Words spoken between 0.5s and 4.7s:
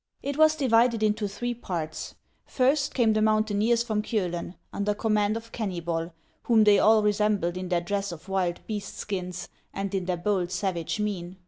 divided into three parts. First came the mountaineers from Kiolen,